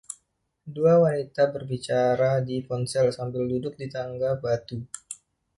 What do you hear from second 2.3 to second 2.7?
di